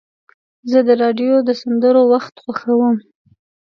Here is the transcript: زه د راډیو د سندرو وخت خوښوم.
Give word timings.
زه 0.71 0.79
د 0.87 0.89
راډیو 1.01 1.35
د 1.47 1.49
سندرو 1.61 2.03
وخت 2.13 2.33
خوښوم. 2.43 2.95